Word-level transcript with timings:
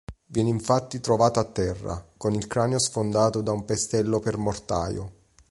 Viene 0.25 0.49
infatti 0.49 0.99
trovato 0.99 1.39
a 1.39 1.43
terra, 1.43 2.03
con 2.17 2.33
il 2.33 2.47
cranio 2.47 2.79
sfondato 2.79 3.41
da 3.41 3.51
un 3.51 3.65
pestello 3.65 4.19
per 4.19 4.35
mortaio. 4.37 5.11